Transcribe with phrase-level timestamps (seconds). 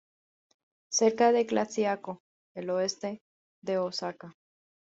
[0.89, 2.23] Cerca de Tlaxiaco,
[2.55, 3.21] en el oeste
[3.61, 4.33] de Oaxaca.